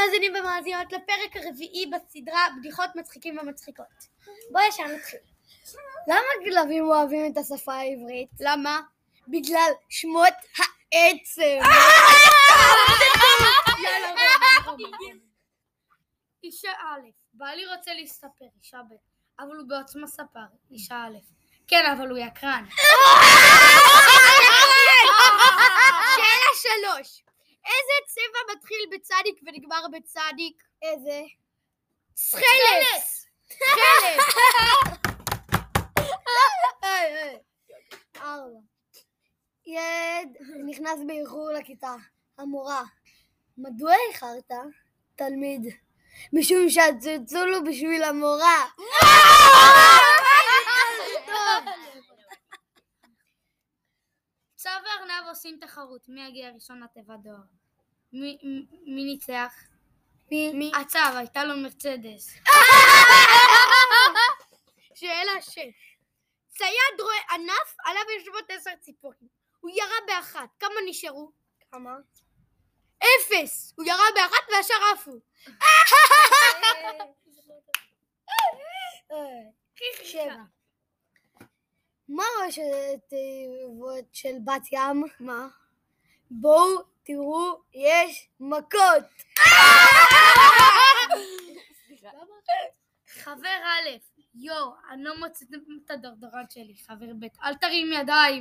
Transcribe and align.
מאזינים 0.00 0.32
ומאזינות 0.34 0.92
לפרק 0.92 1.36
הרביעי 1.44 1.86
בסדרה 1.86 2.46
בדיחות 2.58 2.90
מצחיקים 2.94 3.38
ומצחיקות. 3.38 3.86
בואו 4.50 4.64
ישר 4.68 4.86
נתחיל. 4.86 5.20
למה 6.08 6.44
גלבים 6.44 6.84
אוהבים 6.84 7.32
את 7.32 7.36
השפה 7.36 7.74
העברית? 7.74 8.30
למה? 8.40 8.80
בגלל 9.28 9.70
שמות 9.88 10.34
העצם. 10.92 11.58
אישה 16.42 16.70
א', 16.70 17.08
בעלי 17.32 17.66
רוצה 17.66 17.94
להסתפר, 17.94 18.44
אישה 18.58 18.78
ב', 18.78 18.94
אבל 19.42 19.56
הוא 19.56 19.68
בעוצמה 19.68 20.06
ספר, 20.06 20.40
אישה 20.70 20.94
א', 20.94 21.18
כן, 21.68 21.84
אבל 21.96 22.08
הוא 22.08 22.18
יקרן. 22.18 22.64
שאלה 26.16 26.50
שלוש, 26.54 27.22
איזה 27.70 27.96
צבע 28.06 28.54
מתחיל 28.54 28.78
בצדיק 28.92 29.40
ונגמר 29.46 29.82
בצדיק? 29.92 30.62
איזה? 30.82 31.22
סחלס! 32.16 33.26
סחלס! 33.48 34.34
ארבע. 38.16 38.58
ילד 39.66 40.36
נכנס 40.66 41.00
באיחור 41.06 41.50
לכיתה. 41.52 41.94
המורה, 42.38 42.82
מדוע 43.58 43.92
איחרת? 44.08 44.50
תלמיד, 45.16 45.74
משום 46.32 46.68
שהצלצול 46.68 47.54
הוא 47.54 47.68
בשביל 47.68 48.02
המורה. 48.02 48.66
עושים 55.30 55.58
תחרות, 55.60 56.08
מי 56.08 56.26
יגיע 56.28 56.50
ראשון 56.54 56.82
לתיבת 56.82 57.18
דואר? 57.24 57.36
מי- 58.12 58.38
מי 58.42 58.66
מי 58.94 59.04
ניצח? 59.04 59.54
מי? 60.30 60.72
הצו, 60.80 60.98
הייתה 61.16 61.44
לו 61.44 61.56
מרצדס. 61.56 62.34
שאלה 64.94 65.42
שש. 65.42 65.96
צייד 66.48 67.00
רואה 67.00 67.34
ענף, 67.34 67.76
עליו 67.84 68.02
יושבות 68.18 68.44
עשר 68.48 68.70
ציפורים. 68.80 69.28
הוא 69.60 69.70
ירה 69.74 69.96
באחת, 70.06 70.48
כמה 70.60 70.74
נשארו? 70.88 71.32
כמה? 71.72 71.90
אפס! 72.98 73.74
הוא 73.76 73.86
ירה 73.86 74.04
באחת 74.14 74.48
והשאר 74.52 74.76
עפו. 74.94 75.12
שבע. 80.04 80.59
מה 82.10 82.24
ראש 82.44 82.58
התיבות 82.58 84.04
של 84.12 84.34
בת 84.44 84.72
ים? 84.72 85.04
מה? 85.20 85.46
בואו 86.30 86.80
תראו, 87.04 87.62
יש 87.74 88.28
מכות. 88.40 89.04
חבר 93.22 93.58
א', 93.64 93.88
יו, 94.34 94.70
אני 94.90 95.04
לא 95.04 95.18
מוצאת 95.18 95.48
את 95.84 95.90
הדרדרן 95.90 96.44
שלי. 96.50 96.74
חבר 96.86 97.06
ב', 97.20 97.24
אל 97.44 97.54
תרים 97.54 97.92
ידיים. 97.92 98.40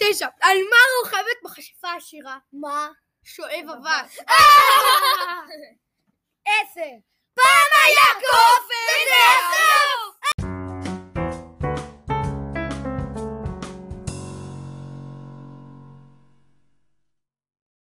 תשע, 0.00 0.28
על 0.40 0.56
מה 0.70 0.76
רוכבת 1.04 1.42
מכשפה 1.44 1.92
עשירה? 1.96 2.38
מה? 2.52 2.88
שואב 3.24 3.64
אבק. 3.68 4.12
עשר, 6.46 6.90
פעם 7.34 7.68
היה 7.84 8.14
קוף, 8.20 8.68
הסוף! 8.70 9.59